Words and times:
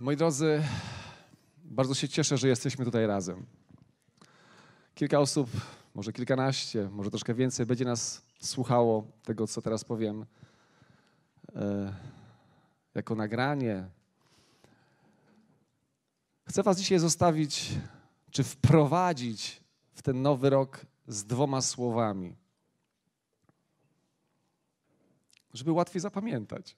Moi 0.00 0.16
drodzy, 0.16 0.62
bardzo 1.64 1.94
się 1.94 2.08
cieszę, 2.08 2.38
że 2.38 2.48
jesteśmy 2.48 2.84
tutaj 2.84 3.06
razem. 3.06 3.46
Kilka 4.94 5.18
osób, 5.18 5.50
może 5.94 6.12
kilkanaście, 6.12 6.88
może 6.92 7.10
troszkę 7.10 7.34
więcej, 7.34 7.66
będzie 7.66 7.84
nas 7.84 8.22
słuchało 8.40 9.06
tego, 9.24 9.46
co 9.46 9.62
teraz 9.62 9.84
powiem, 9.84 10.26
e, 11.56 11.94
jako 12.94 13.14
nagranie. 13.14 13.88
Chcę 16.48 16.62
Was 16.62 16.78
dzisiaj 16.78 16.98
zostawić, 16.98 17.74
czy 18.30 18.44
wprowadzić 18.44 19.62
w 19.94 20.02
ten 20.02 20.22
nowy 20.22 20.50
rok 20.50 20.86
z 21.06 21.24
dwoma 21.24 21.60
słowami, 21.60 22.36
żeby 25.54 25.72
łatwiej 25.72 26.00
zapamiętać. 26.00 26.76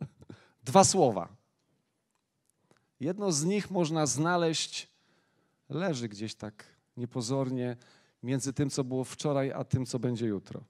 Dwa 0.64 0.84
słowa. 0.84 1.43
Jedno 3.00 3.32
z 3.32 3.44
nich 3.44 3.70
można 3.70 4.06
znaleźć, 4.06 4.88
leży 5.68 6.08
gdzieś 6.08 6.34
tak 6.34 6.64
niepozornie 6.96 7.76
między 8.22 8.52
tym, 8.52 8.70
co 8.70 8.84
było 8.84 9.04
wczoraj, 9.04 9.52
a 9.52 9.64
tym, 9.64 9.86
co 9.86 9.98
będzie 9.98 10.26
jutro. 10.26 10.64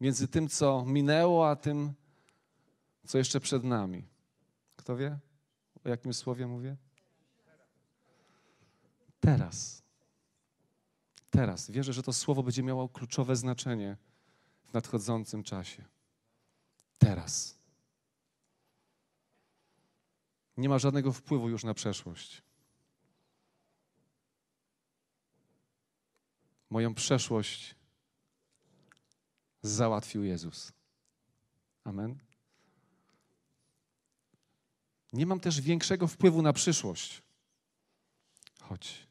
Między 0.00 0.28
tym, 0.28 0.48
co 0.48 0.84
minęło, 0.84 1.50
a 1.50 1.56
tym, 1.56 1.92
co 3.06 3.18
jeszcze 3.18 3.40
przed 3.40 3.64
nami. 3.64 4.04
Kto 4.76 4.96
wie, 4.96 5.18
o 5.84 5.88
jakim 5.88 6.14
słowie 6.14 6.46
mówię? 6.46 6.76
Teraz. 9.20 9.82
Teraz. 11.30 11.70
Wierzę, 11.70 11.92
że 11.92 12.02
to 12.02 12.12
słowo 12.12 12.42
będzie 12.42 12.62
miało 12.62 12.88
kluczowe 12.88 13.36
znaczenie 13.36 13.96
w 14.64 14.72
nadchodzącym 14.72 15.42
czasie. 15.42 15.84
Teraz. 16.98 17.59
Nie 20.60 20.68
ma 20.68 20.78
żadnego 20.78 21.12
wpływu 21.12 21.48
już 21.48 21.64
na 21.64 21.74
przeszłość. 21.74 22.42
Moją 26.70 26.94
przeszłość 26.94 27.74
załatwił 29.62 30.24
Jezus. 30.24 30.72
Amen. 31.84 32.18
Nie 35.12 35.26
mam 35.26 35.40
też 35.40 35.60
większego 35.60 36.06
wpływu 36.08 36.42
na 36.42 36.52
przyszłość. 36.52 37.22
Choć 38.60 39.06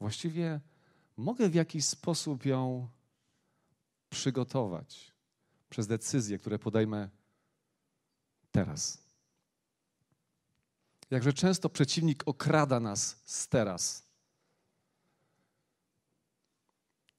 właściwie 0.00 0.60
mogę 1.16 1.48
w 1.48 1.54
jakiś 1.54 1.84
sposób 1.84 2.44
ją 2.46 2.88
przygotować 4.10 5.12
przez 5.70 5.86
decyzje, 5.86 6.38
które 6.38 6.58
podejmę 6.58 7.08
teraz. 8.50 9.07
Jakże 11.10 11.32
często 11.32 11.68
przeciwnik 11.68 12.22
okrada 12.26 12.80
nas 12.80 13.22
z 13.24 13.48
teraz. 13.48 14.08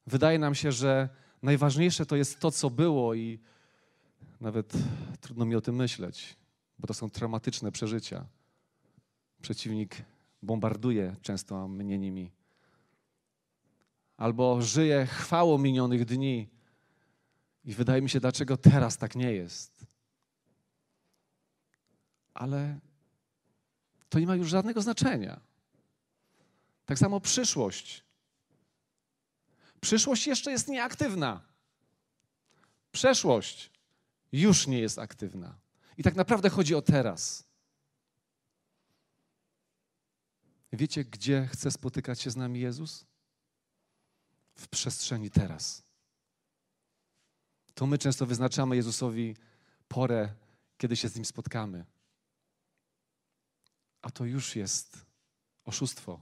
Wydaje 0.08 0.40
nam 0.40 0.56
się, 0.56 0.72
że 0.72 1.10
najważniejsze 1.42 2.06
to 2.06 2.16
jest 2.16 2.40
to, 2.40 2.52
co 2.52 2.70
było, 2.70 3.14
i 3.14 3.40
nawet 4.42 4.74
trudno 5.22 5.46
mi 5.46 5.56
o 5.56 5.62
tym 5.62 5.76
myśleć, 5.76 6.36
bo 6.80 6.88
to 6.88 6.94
są 6.94 7.10
traumatyczne 7.10 7.72
przeżycia. 7.72 8.26
Przeciwnik 9.42 9.96
bombarduje 10.42 11.16
często 11.22 11.68
mnie 11.68 12.00
nimi. 12.00 12.32
Albo 14.18 14.62
żyje 14.62 15.06
chwałą 15.06 15.58
minionych 15.58 16.06
dni 16.06 16.50
i 17.64 17.74
wydaje 17.74 18.02
mi 18.02 18.10
się, 18.10 18.20
dlaczego 18.20 18.58
teraz 18.58 18.98
tak 18.98 19.16
nie 19.16 19.34
jest. 19.34 19.86
Ale 22.34 22.80
to 24.10 24.20
nie 24.20 24.28
ma 24.28 24.36
już 24.36 24.50
żadnego 24.50 24.82
znaczenia. 24.82 25.40
Tak 26.86 27.00
samo 27.00 27.20
przyszłość. 27.20 28.04
Przyszłość 29.82 30.28
jeszcze 30.28 30.52
jest 30.52 30.68
nieaktywna. 30.68 31.42
Przeszłość 32.92 33.72
już 34.32 34.68
nie 34.68 34.80
jest 34.80 35.00
aktywna. 35.00 35.60
I 35.98 36.04
tak 36.04 36.16
naprawdę 36.16 36.50
chodzi 36.50 36.76
o 36.76 36.82
teraz. 36.82 37.44
Wiecie, 40.74 41.06
gdzie 41.06 41.48
chce 41.52 41.72
spotykać 41.72 42.22
się 42.22 42.32
z 42.32 42.36
nami 42.36 42.60
Jezus? 42.60 43.06
W 44.56 44.68
przestrzeni 44.68 45.32
teraz. 45.32 45.84
To 47.74 47.86
my 47.86 47.98
często 47.98 48.26
wyznaczamy 48.26 48.76
Jezusowi 48.76 49.36
porę, 49.88 50.30
kiedy 50.78 50.96
się 50.96 51.10
z 51.10 51.16
Nim 51.16 51.26
spotkamy. 51.26 51.86
A 54.02 54.12
to 54.12 54.26
już 54.26 54.56
jest 54.56 55.06
oszustwo, 55.66 56.22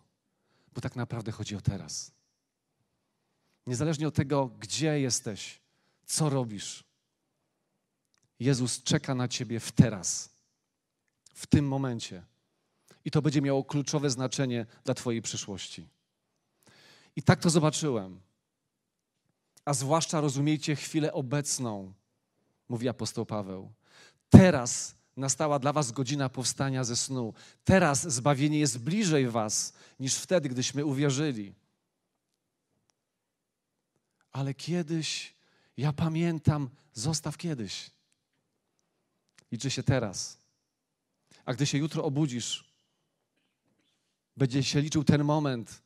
bo 0.73 0.81
tak 0.81 0.95
naprawdę 0.95 1.31
chodzi 1.31 1.55
o 1.55 1.61
teraz. 1.61 2.11
Niezależnie 3.67 4.07
od 4.07 4.15
tego, 4.15 4.47
gdzie 4.47 4.99
jesteś, 4.99 5.61
co 6.05 6.29
robisz, 6.29 6.83
Jezus 8.39 8.83
czeka 8.83 9.15
na 9.15 9.27
ciebie 9.27 9.59
w 9.59 9.71
teraz, 9.71 10.29
w 11.33 11.47
tym 11.47 11.67
momencie. 11.67 12.23
I 13.05 13.11
to 13.11 13.21
będzie 13.21 13.41
miało 13.41 13.63
kluczowe 13.63 14.09
znaczenie 14.09 14.65
dla 14.83 14.93
Twojej 14.93 15.21
przyszłości. 15.21 15.87
I 17.15 17.23
tak 17.23 17.39
to 17.39 17.49
zobaczyłem. 17.49 18.21
A 19.65 19.73
zwłaszcza 19.73 20.21
rozumiejcie 20.21 20.75
chwilę 20.75 21.13
obecną, 21.13 21.93
mówi 22.69 22.89
apostoł 22.89 23.25
Paweł. 23.25 23.73
Teraz 24.29 24.95
nastała 25.17 25.59
dla 25.59 25.73
Was 25.73 25.91
godzina 25.91 26.29
powstania 26.29 26.83
ze 26.83 26.95
snu. 26.95 27.33
Teraz 27.63 28.13
zbawienie 28.13 28.59
jest 28.59 28.79
bliżej 28.79 29.29
Was 29.29 29.73
niż 29.99 30.15
wtedy, 30.15 30.49
gdyśmy 30.49 30.85
uwierzyli. 30.85 31.53
Ale 34.31 34.53
kiedyś, 34.53 35.33
ja 35.77 35.93
pamiętam, 35.93 36.69
zostaw 36.93 37.37
kiedyś. 37.37 37.91
Liczy 39.51 39.71
się 39.71 39.83
teraz. 39.83 40.37
A 41.45 41.53
gdy 41.53 41.65
się 41.65 41.77
jutro 41.77 42.03
obudzisz, 42.03 42.73
będzie 44.37 44.63
się 44.63 44.81
liczył 44.81 45.03
ten 45.03 45.23
moment, 45.23 45.81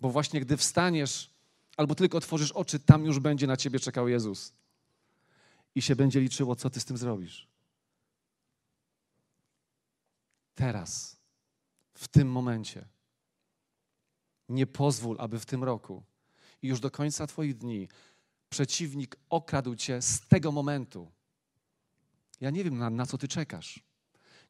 bo 0.00 0.10
właśnie 0.10 0.40
gdy 0.40 0.56
wstaniesz, 0.56 1.30
albo 1.76 1.94
tylko 1.94 2.18
otworzysz 2.18 2.52
oczy, 2.52 2.78
tam 2.78 3.04
już 3.04 3.18
będzie 3.18 3.46
na 3.46 3.56
ciebie 3.56 3.80
czekał 3.80 4.08
Jezus. 4.08 4.52
I 5.74 5.82
się 5.82 5.96
będzie 5.96 6.20
liczyło, 6.20 6.56
co 6.56 6.70
ty 6.70 6.80
z 6.80 6.84
tym 6.84 6.96
zrobisz. 6.96 7.48
Teraz, 10.58 11.16
w 11.94 12.08
tym 12.08 12.30
momencie. 12.30 12.88
Nie 14.48 14.66
pozwól, 14.66 15.16
aby 15.20 15.38
w 15.38 15.46
tym 15.46 15.64
roku 15.64 16.02
i 16.62 16.68
już 16.68 16.80
do 16.80 16.90
końca 16.90 17.26
Twoich 17.26 17.56
dni 17.56 17.88
przeciwnik 18.48 19.16
okradł 19.30 19.74
Cię 19.74 20.02
z 20.02 20.20
tego 20.20 20.52
momentu. 20.52 21.10
Ja 22.40 22.50
nie 22.50 22.64
wiem, 22.64 22.78
na, 22.78 22.90
na 22.90 23.06
co 23.06 23.18
Ty 23.18 23.28
czekasz. 23.28 23.80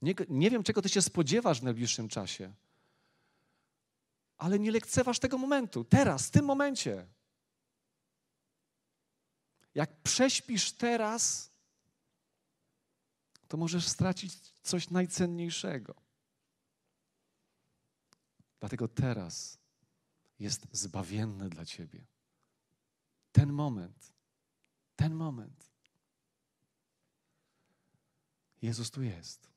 Nie, 0.03 0.15
nie 0.29 0.51
wiem, 0.51 0.63
czego 0.63 0.83
Ty 0.83 0.89
się 0.89 1.03
spodziewasz 1.03 1.61
w 1.61 1.65
najbliższym 1.65 2.09
czasie. 2.09 2.55
Ale 4.39 4.59
nie 4.59 4.71
lekceważ 4.71 5.19
tego 5.19 5.39
momentu, 5.39 5.85
teraz, 5.85 6.27
w 6.27 6.31
tym 6.31 6.45
momencie. 6.45 7.07
Jak 9.75 10.03
prześpisz 10.03 10.73
teraz, 10.73 11.48
to 13.49 13.57
możesz 13.57 13.89
stracić 13.89 14.41
coś 14.63 14.91
najcenniejszego. 14.91 15.95
Dlatego 18.61 18.89
teraz 18.89 19.59
jest 20.39 20.67
zbawienny 20.73 21.49
dla 21.49 21.65
ciebie. 21.65 22.07
Ten 23.33 23.53
moment, 23.53 24.13
ten 24.97 25.15
moment. 25.15 25.71
Jezus 28.63 28.91
tu 28.91 29.03
jest. 29.03 29.51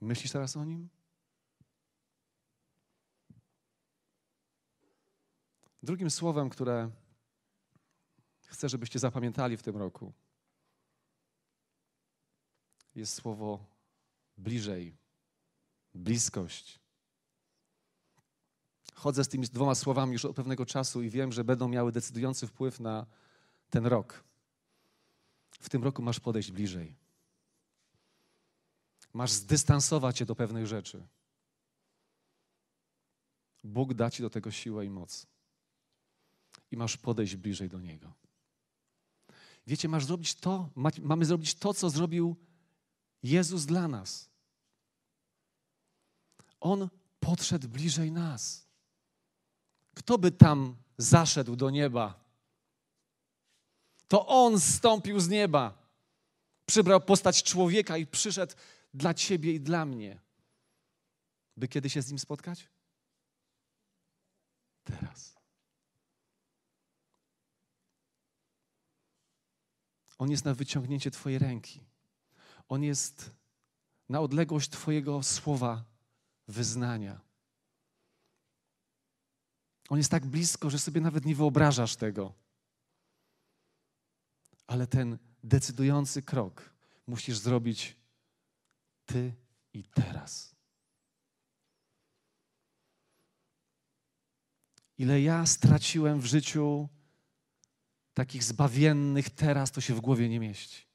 Myślisz 0.00 0.32
teraz 0.32 0.56
o 0.56 0.64
nim? 0.64 0.88
Drugim 5.82 6.10
słowem, 6.10 6.50
które 6.50 6.90
chcę, 8.46 8.68
żebyście 8.68 8.98
zapamiętali 8.98 9.56
w 9.56 9.62
tym 9.62 9.76
roku, 9.76 10.12
jest 12.94 13.14
słowo 13.14 13.64
bliżej, 14.38 14.96
bliskość. 15.94 16.80
Chodzę 18.94 19.24
z 19.24 19.28
tymi 19.28 19.46
dwoma 19.46 19.74
słowami 19.74 20.12
już 20.12 20.24
od 20.24 20.36
pewnego 20.36 20.66
czasu 20.66 21.02
i 21.02 21.10
wiem, 21.10 21.32
że 21.32 21.44
będą 21.44 21.68
miały 21.68 21.92
decydujący 21.92 22.46
wpływ 22.46 22.80
na 22.80 23.06
ten 23.70 23.86
rok. 23.86 24.24
W 25.50 25.68
tym 25.68 25.84
roku 25.84 26.02
masz 26.02 26.20
podejść 26.20 26.52
bliżej. 26.52 26.96
Masz 29.12 29.30
zdystansować 29.30 30.18
się 30.18 30.24
do 30.26 30.34
pewnych 30.34 30.66
rzeczy. 30.66 31.06
Bóg 33.64 33.94
da 33.94 34.10
ci 34.10 34.22
do 34.22 34.30
tego 34.30 34.50
siłę 34.50 34.86
i 34.86 34.90
moc. 34.90 35.26
I 36.70 36.76
masz 36.76 36.96
podejść 36.96 37.36
bliżej 37.36 37.68
do 37.68 37.80
Niego. 37.80 38.12
Wiecie, 39.66 39.88
masz 39.88 40.04
zrobić 40.04 40.34
to, 40.34 40.70
mamy 41.02 41.24
zrobić 41.24 41.54
to, 41.54 41.74
co 41.74 41.90
zrobił 41.90 42.36
Jezus 43.22 43.66
dla 43.66 43.88
nas. 43.88 44.30
On 46.60 46.88
podszedł 47.20 47.68
bliżej 47.68 48.12
nas. 48.12 48.66
Kto 49.94 50.18
by 50.18 50.30
tam 50.30 50.76
zaszedł 50.98 51.56
do 51.56 51.70
nieba? 51.70 52.24
To 54.08 54.26
On 54.26 54.60
zstąpił 54.60 55.20
z 55.20 55.28
nieba, 55.28 55.88
przybrał 56.66 57.00
postać 57.00 57.42
człowieka 57.42 57.96
i 57.96 58.06
przyszedł 58.06 58.54
dla 58.94 59.14
ciebie 59.14 59.52
i 59.52 59.60
dla 59.60 59.84
mnie. 59.84 60.20
By 61.56 61.68
kiedy 61.68 61.90
się 61.90 62.02
z 62.02 62.08
Nim 62.08 62.18
spotkać? 62.18 62.68
Teraz. 64.84 65.36
On 70.18 70.30
jest 70.30 70.44
na 70.44 70.54
wyciągnięcie 70.54 71.10
Twojej 71.10 71.38
ręki. 71.38 71.91
On 72.72 72.82
jest 72.82 73.30
na 74.08 74.20
odległość 74.20 74.70
Twojego 74.70 75.22
słowa 75.22 75.84
wyznania. 76.48 77.20
On 79.88 79.98
jest 79.98 80.10
tak 80.10 80.26
blisko, 80.26 80.70
że 80.70 80.78
sobie 80.78 81.00
nawet 81.00 81.24
nie 81.24 81.34
wyobrażasz 81.34 81.96
tego. 81.96 82.34
Ale 84.66 84.86
ten 84.86 85.18
decydujący 85.44 86.22
krok 86.22 86.74
musisz 87.06 87.38
zrobić 87.38 87.96
Ty 89.06 89.34
i 89.72 89.84
teraz. 89.84 90.54
Ile 94.98 95.20
ja 95.20 95.46
straciłem 95.46 96.20
w 96.20 96.26
życiu 96.26 96.88
takich 98.14 98.44
zbawiennych 98.44 99.30
teraz, 99.30 99.70
to 99.72 99.80
się 99.80 99.94
w 99.94 100.00
głowie 100.00 100.28
nie 100.28 100.40
mieści. 100.40 100.91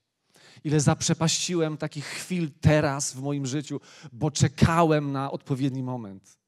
Ile 0.63 0.80
zaprzepaściłem 0.80 1.77
takich 1.77 2.06
chwil 2.06 2.51
teraz 2.62 3.13
w 3.13 3.21
moim 3.21 3.45
życiu, 3.45 3.80
bo 4.12 4.31
czekałem 4.31 5.12
na 5.12 5.31
odpowiedni 5.31 5.83
moment. 5.83 6.39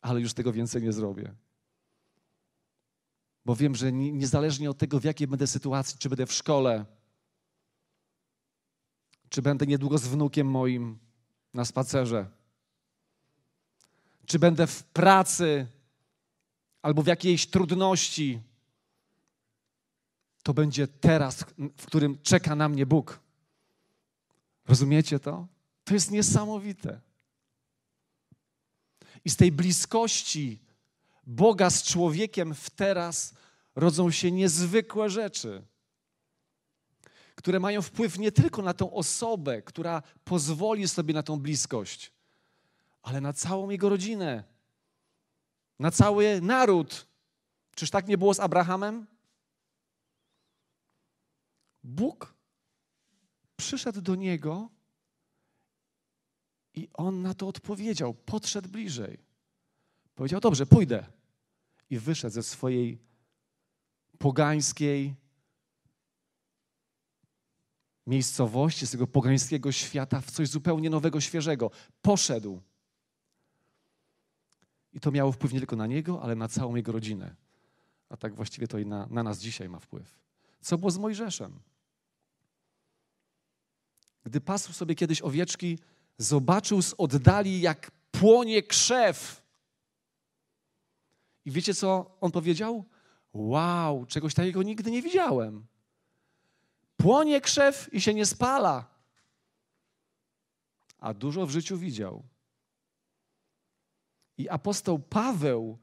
Ale 0.00 0.20
już 0.20 0.34
tego 0.34 0.52
więcej 0.52 0.82
nie 0.82 0.92
zrobię. 0.92 1.34
Bo 3.44 3.56
wiem, 3.56 3.74
że 3.74 3.92
niezależnie 3.92 4.70
od 4.70 4.78
tego, 4.78 5.00
w 5.00 5.04
jakiej 5.04 5.26
będę 5.26 5.46
sytuacji, 5.46 5.98
czy 5.98 6.08
będę 6.08 6.26
w 6.26 6.32
szkole, 6.32 6.84
czy 9.28 9.42
będę 9.42 9.66
niedługo 9.66 9.98
z 9.98 10.06
wnukiem 10.06 10.50
moim 10.50 10.98
na 11.54 11.64
spacerze, 11.64 12.30
czy 14.26 14.38
będę 14.38 14.66
w 14.66 14.84
pracy 14.84 15.66
albo 16.82 17.02
w 17.02 17.06
jakiejś 17.06 17.46
trudności, 17.46 18.40
to 20.44 20.54
będzie 20.54 20.88
teraz, 20.88 21.44
w 21.76 21.86
którym 21.86 22.18
czeka 22.22 22.54
na 22.54 22.68
mnie 22.68 22.86
Bóg. 22.86 23.20
Rozumiecie 24.68 25.18
to? 25.18 25.46
To 25.84 25.94
jest 25.94 26.10
niesamowite. 26.10 27.00
I 29.24 29.30
z 29.30 29.36
tej 29.36 29.52
bliskości 29.52 30.60
Boga 31.26 31.70
z 31.70 31.82
człowiekiem 31.82 32.54
w 32.54 32.70
teraz 32.70 33.34
rodzą 33.76 34.10
się 34.10 34.32
niezwykłe 34.32 35.10
rzeczy, 35.10 35.62
które 37.34 37.60
mają 37.60 37.82
wpływ 37.82 38.18
nie 38.18 38.32
tylko 38.32 38.62
na 38.62 38.74
tą 38.74 38.92
osobę, 38.92 39.62
która 39.62 40.02
pozwoli 40.24 40.88
sobie 40.88 41.14
na 41.14 41.22
tą 41.22 41.40
bliskość, 41.40 42.12
ale 43.02 43.20
na 43.20 43.32
całą 43.32 43.70
jego 43.70 43.88
rodzinę, 43.88 44.44
na 45.78 45.90
cały 45.90 46.40
naród. 46.40 47.06
Czyż 47.74 47.90
tak 47.90 48.08
nie 48.08 48.18
było 48.18 48.34
z 48.34 48.40
Abrahamem? 48.40 49.13
Bóg 51.84 52.34
przyszedł 53.56 54.00
do 54.00 54.14
niego 54.14 54.70
i 56.74 56.88
on 56.94 57.22
na 57.22 57.34
to 57.34 57.48
odpowiedział, 57.48 58.14
podszedł 58.14 58.68
bliżej. 58.68 59.18
Powiedział: 60.14 60.40
Dobrze, 60.40 60.66
pójdę. 60.66 61.06
I 61.90 61.98
wyszedł 61.98 62.34
ze 62.34 62.42
swojej 62.42 62.98
pogańskiej 64.18 65.14
miejscowości, 68.06 68.86
z 68.86 68.90
tego 68.90 69.06
pogańskiego 69.06 69.72
świata 69.72 70.20
w 70.20 70.30
coś 70.30 70.48
zupełnie 70.48 70.90
nowego, 70.90 71.20
świeżego. 71.20 71.70
Poszedł. 72.02 72.60
I 74.92 75.00
to 75.00 75.10
miało 75.10 75.32
wpływ 75.32 75.52
nie 75.52 75.58
tylko 75.58 75.76
na 75.76 75.86
niego, 75.86 76.22
ale 76.22 76.34
na 76.34 76.48
całą 76.48 76.74
jego 76.74 76.92
rodzinę. 76.92 77.36
A 78.08 78.16
tak 78.16 78.34
właściwie 78.34 78.68
to 78.68 78.78
i 78.78 78.86
na, 78.86 79.06
na 79.10 79.22
nas 79.22 79.38
dzisiaj 79.38 79.68
ma 79.68 79.78
wpływ. 79.78 80.18
Co 80.60 80.78
było 80.78 80.90
z 80.90 80.98
Mojżeszem? 80.98 81.60
Gdy 84.24 84.40
pasł 84.40 84.72
sobie 84.72 84.94
kiedyś 84.94 85.22
owieczki, 85.22 85.78
zobaczył 86.18 86.82
z 86.82 86.94
oddali, 86.98 87.60
jak 87.60 87.90
płonie 88.10 88.62
krzew. 88.62 89.42
I 91.44 91.50
wiecie, 91.50 91.74
co 91.74 92.16
on 92.20 92.30
powiedział? 92.30 92.84
Wow, 93.32 94.06
czegoś 94.06 94.34
takiego 94.34 94.62
nigdy 94.62 94.90
nie 94.90 95.02
widziałem. 95.02 95.66
Płonie 96.96 97.40
krzew 97.40 97.88
i 97.92 98.00
się 98.00 98.14
nie 98.14 98.26
spala. 98.26 98.94
A 100.98 101.14
dużo 101.14 101.46
w 101.46 101.50
życiu 101.50 101.78
widział. 101.78 102.22
I 104.38 104.48
apostoł 104.48 104.98
Paweł 104.98 105.78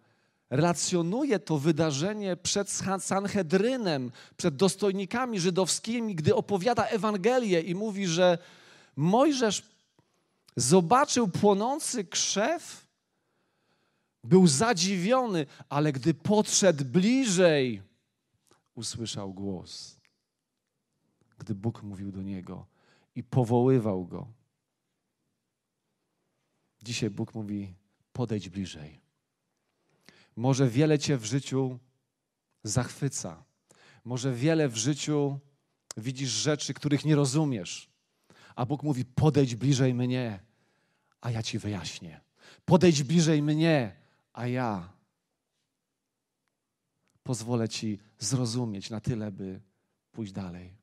relacjonuje 0.52 1.40
to 1.40 1.58
wydarzenie 1.58 2.36
przed 2.38 2.70
Sanhedrynem, 3.00 4.12
przed 4.38 4.56
dostojnikami 4.56 5.40
żydowskimi, 5.40 6.16
gdy 6.16 6.36
opowiada 6.36 6.86
Ewangelię 6.86 7.62
i 7.62 7.76
mówi, 7.76 8.08
że 8.08 8.38
Mojżesz 8.96 9.64
zobaczył 10.56 11.28
płonący 11.28 12.04
krzew, 12.04 12.88
był 14.24 14.48
zadziwiony, 14.48 15.46
ale 15.70 15.92
gdy 15.92 16.14
podszedł 16.14 16.86
bliżej, 16.86 17.82
usłyszał 18.76 19.34
głos. 19.34 19.98
Gdy 21.38 21.56
Bóg 21.56 21.84
mówił 21.84 22.12
do 22.12 22.22
niego 22.22 22.66
i 23.16 23.24
powoływał 23.24 24.06
go. 24.06 24.28
Dzisiaj 26.84 27.10
Bóg 27.10 27.36
mówi: 27.36 27.74
podejdź 28.14 28.50
bliżej. 28.50 29.01
Może 30.36 30.70
wiele 30.70 31.00
Cię 31.00 31.18
w 31.18 31.26
życiu 31.26 31.80
zachwyca. 32.64 33.44
Może 34.04 34.34
wiele 34.34 34.70
w 34.70 34.78
życiu 34.78 35.40
widzisz 35.98 36.30
rzeczy, 36.30 36.74
których 36.74 37.06
nie 37.06 37.16
rozumiesz. 37.16 37.90
A 38.56 38.66
Bóg 38.66 38.84
mówi: 38.84 39.06
podejdź 39.06 39.56
bliżej 39.56 39.94
mnie, 39.94 40.40
a 41.22 41.32
ja 41.32 41.44
Ci 41.44 41.60
wyjaśnię. 41.60 42.22
Podejdź 42.66 43.04
bliżej 43.04 43.42
mnie, 43.42 43.96
a 44.34 44.48
ja 44.48 44.94
pozwolę 47.24 47.70
Ci 47.70 48.00
zrozumieć 48.20 48.90
na 48.90 49.00
tyle, 49.00 49.32
by 49.32 49.62
pójść 50.12 50.32
dalej. 50.32 50.82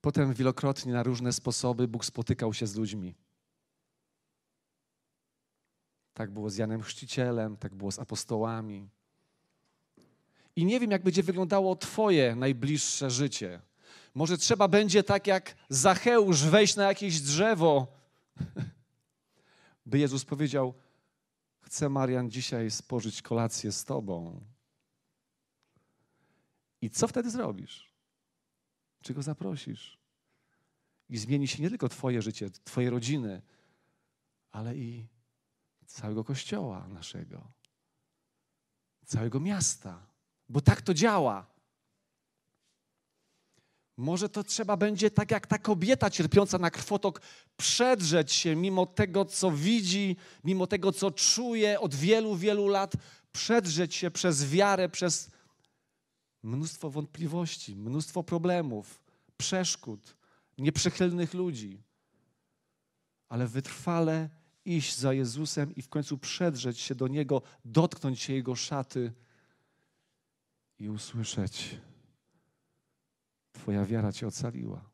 Potem 0.00 0.34
wielokrotnie 0.34 0.92
na 0.92 1.02
różne 1.02 1.32
sposoby 1.32 1.88
Bóg 1.88 2.04
spotykał 2.04 2.54
się 2.54 2.66
z 2.66 2.74
ludźmi. 2.74 3.14
Tak 6.14 6.30
było 6.30 6.50
z 6.50 6.56
Janem 6.56 6.82
Chrzcicielem, 6.82 7.56
tak 7.56 7.74
było 7.74 7.92
z 7.92 7.98
apostołami. 7.98 8.88
I 10.56 10.64
nie 10.64 10.80
wiem, 10.80 10.90
jak 10.90 11.02
będzie 11.02 11.22
wyglądało 11.22 11.76
Twoje 11.76 12.36
najbliższe 12.36 13.10
życie. 13.10 13.60
Może 14.14 14.38
trzeba 14.38 14.68
będzie 14.68 15.02
tak 15.02 15.26
jak 15.26 15.54
Zacheusz 15.68 16.42
wejść 16.42 16.76
na 16.76 16.84
jakieś 16.84 17.20
drzewo, 17.20 17.86
by 19.86 19.98
Jezus 19.98 20.24
powiedział: 20.24 20.74
Chcę, 21.60 21.88
Marian, 21.88 22.30
dzisiaj 22.30 22.70
spożyć 22.70 23.22
kolację 23.22 23.72
z 23.72 23.84
Tobą. 23.84 24.40
I 26.82 26.90
co 26.90 27.08
wtedy 27.08 27.30
zrobisz? 27.30 27.92
Czy 29.02 29.14
go 29.14 29.22
zaprosisz? 29.22 29.98
I 31.08 31.18
zmieni 31.18 31.48
się 31.48 31.62
nie 31.62 31.68
tylko 31.68 31.88
Twoje 31.88 32.22
życie, 32.22 32.50
Twoje 32.50 32.90
rodziny, 32.90 33.42
ale 34.50 34.76
i 34.76 35.06
całego 35.86 36.24
kościoła 36.24 36.88
naszego, 36.88 37.52
całego 39.06 39.40
miasta, 39.40 40.06
bo 40.48 40.60
tak 40.60 40.82
to 40.82 40.94
działa. 40.94 41.54
Może 43.96 44.28
to 44.28 44.44
trzeba 44.44 44.76
będzie, 44.76 45.10
tak 45.10 45.30
jak 45.30 45.46
ta 45.46 45.58
kobieta 45.58 46.10
cierpiąca 46.10 46.58
na 46.58 46.70
krwotok, 46.70 47.20
przedrzeć 47.56 48.32
się 48.32 48.56
mimo 48.56 48.86
tego, 48.86 49.24
co 49.24 49.50
widzi, 49.50 50.16
mimo 50.44 50.66
tego, 50.66 50.92
co 50.92 51.10
czuje 51.10 51.80
od 51.80 51.94
wielu, 51.94 52.36
wielu 52.36 52.68
lat, 52.68 52.92
przedrzeć 53.32 53.94
się 53.94 54.10
przez 54.10 54.50
wiarę, 54.50 54.88
przez 54.88 55.30
mnóstwo 56.42 56.90
wątpliwości, 56.90 57.76
mnóstwo 57.76 58.22
problemów, 58.22 59.00
przeszkód, 59.36 60.16
nieprzychylnych 60.58 61.34
ludzi, 61.34 61.82
ale 63.28 63.46
wytrwale 63.46 64.30
iść 64.64 64.96
za 64.96 65.12
Jezusem 65.12 65.74
i 65.74 65.82
w 65.82 65.88
końcu 65.88 66.18
przedrzeć 66.18 66.80
się 66.80 66.94
do 66.94 67.08
Niego, 67.08 67.42
dotknąć 67.64 68.20
się 68.20 68.32
Jego 68.32 68.56
szaty 68.56 69.12
i 70.78 70.88
usłyszeć: 70.88 71.80
Twoja 73.52 73.84
wiara 73.84 74.12
Cię 74.12 74.26
ocaliła. 74.26 74.90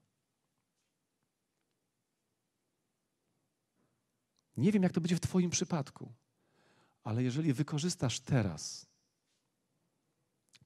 Nie 4.56 4.72
wiem, 4.72 4.82
jak 4.82 4.92
to 4.92 5.00
będzie 5.00 5.16
w 5.16 5.20
Twoim 5.20 5.50
przypadku, 5.50 6.12
ale 7.04 7.22
jeżeli 7.22 7.52
wykorzystasz 7.52 8.20
teraz 8.20 8.86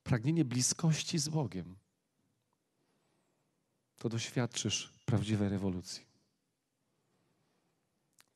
pragnienie 0.03 0.45
bliskości 0.45 1.19
z 1.19 1.29
Bogiem, 1.29 1.77
to 3.99 4.09
doświadczysz 4.09 4.93
prawdziwej 5.07 5.49
rewolucji. 5.49 6.14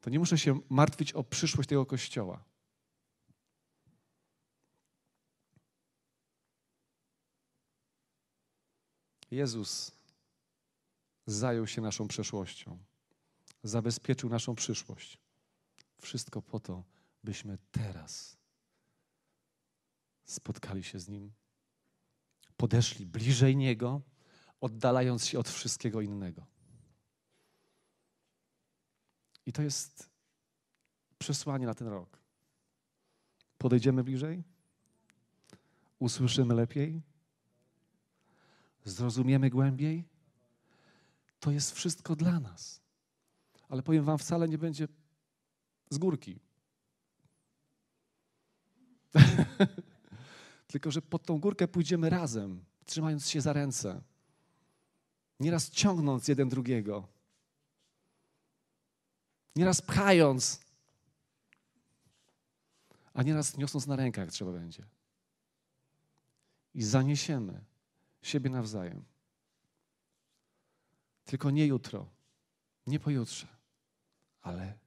To 0.01 0.11
nie 0.11 0.19
muszę 0.19 0.39
się 0.39 0.61
martwić 0.69 1.13
o 1.13 1.25
przyszłość 1.25 1.69
tego 1.69 1.87
kościoła. 1.87 2.45
Jezus 9.31 9.93
zajął 11.27 11.67
się 11.67 11.81
naszą 11.81 12.09
przeszłością, 12.09 12.79
zabezpieczył 13.63 14.31
naszą 14.31 14.55
przyszłość. 14.55 15.19
Wszystko 16.01 16.43
po 16.43 16.61
to, 16.61 16.85
byśmy 17.25 17.59
teraz 17.71 18.39
spotkali 20.25 20.85
się 20.85 20.99
z 20.99 21.09
Nim, 21.09 21.33
podeszli 22.57 23.07
bliżej 23.07 23.57
Niego, 23.57 24.03
oddalając 24.61 25.27
się 25.27 25.39
od 25.39 25.49
wszystkiego 25.49 26.01
innego. 26.01 26.47
I 29.49 29.53
to 29.53 29.63
jest 29.63 30.11
przesłanie 31.19 31.67
na 31.67 31.75
ten 31.75 31.89
rok. 31.89 32.19
Podejdziemy 33.59 34.05
bliżej, 34.05 34.45
usłyszymy 35.99 36.55
lepiej, 36.55 37.03
zrozumiemy 38.85 39.51
głębiej. 39.51 40.05
To 41.41 41.51
jest 41.51 41.73
wszystko 41.73 42.17
dla 42.17 42.41
nas. 42.41 42.81
Ale 43.69 43.83
powiem 43.83 44.05
Wam, 44.05 44.19
wcale 44.19 44.49
nie 44.49 44.59
będzie 44.59 44.89
z 45.91 45.99
górki. 45.99 46.41
Tylko, 50.73 50.91
że 50.91 51.03
pod 51.03 51.23
tą 51.27 51.39
górkę 51.39 51.69
pójdziemy 51.69 52.11
razem, 52.11 52.65
trzymając 52.85 53.29
się 53.29 53.41
za 53.41 53.53
ręce, 53.53 54.03
nieraz 55.41 55.71
ciągnąc 55.71 56.29
jeden 56.29 56.49
drugiego, 56.49 57.18
nieraz 59.59 59.83
pchając, 59.83 60.61
a 63.15 63.23
nieraz 63.23 63.57
niosąc 63.57 63.87
na 63.87 63.97
rękach, 63.97 64.31
trzeba 64.31 64.53
będzie. 64.53 64.85
I 66.75 66.83
zaniesiemy 66.83 67.65
siebie 68.23 68.51
nawzajem. 68.51 69.05
Tylko 71.25 71.51
nie 71.51 71.67
jutro, 71.67 72.07
nie 72.87 73.01
pojutrze, 73.01 73.47
ale 74.43 74.79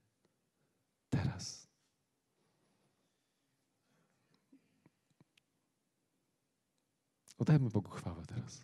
teraz. 1.09 1.67
Oddajmy 7.37 7.69
Bogu 7.69 7.91
chwałę 7.91 8.25
teraz. 8.25 8.61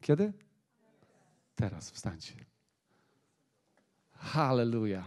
Kiedy? 0.00 0.32
Teraz, 1.54 1.90
wstańcie. 1.90 2.57
Hallelujah. 4.18 5.04